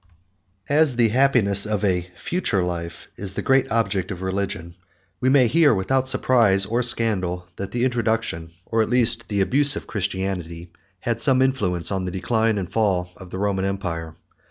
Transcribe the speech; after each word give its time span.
As 0.67 0.95
the 0.95 1.09
happiness 1.09 1.67
of 1.67 1.85
a 1.85 2.09
future 2.15 2.63
life 2.63 3.07
is 3.17 3.35
the 3.35 3.43
great 3.43 3.71
object 3.71 4.09
of 4.09 4.23
religion, 4.23 4.73
we 5.19 5.29
may 5.29 5.45
hear 5.47 5.75
without 5.75 6.07
surprise 6.07 6.65
or 6.65 6.81
scandal, 6.81 7.47
that 7.57 7.69
the 7.69 7.85
introduction 7.85 8.49
or 8.65 8.81
at 8.81 8.89
least 8.89 9.27
the 9.27 9.41
abuse, 9.41 9.75
of 9.75 9.85
Christianity 9.85 10.71
had 11.01 11.21
some 11.21 11.39
influence 11.39 11.91
on 11.91 12.05
the 12.05 12.11
decline 12.11 12.57
and 12.57 12.71
fall 12.71 13.11
of 13.15 13.29
the 13.29 13.37
Roman 13.37 13.63
empire. 13.63 14.15